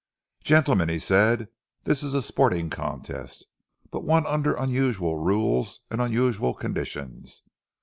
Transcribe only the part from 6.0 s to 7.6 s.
unusual conditions.